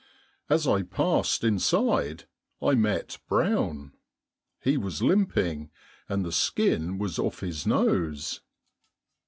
As 0.49 0.67
I 0.67 0.81
passed 0.81 1.43
inside 1.43 2.23
I 2.59 2.73
met 2.73 3.19
Brown. 3.27 3.91
He 4.59 4.75
was 4.75 5.03
limping, 5.03 5.69
and 6.09 6.25
the 6.25 6.31
skin 6.31 6.97
was 6.97 7.19
off 7.19 7.41
his 7.41 7.67
nose." 7.67 8.41